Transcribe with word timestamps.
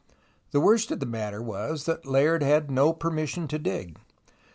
The 0.49 0.59
worst 0.59 0.89
of 0.89 0.99
the 0.99 1.05
matter 1.05 1.43
was 1.43 1.83
that 1.83 2.07
Layard 2.07 2.41
had 2.41 2.71
no 2.71 2.91
per 2.91 3.11
mission 3.11 3.47
to 3.49 3.59
dig. 3.59 3.99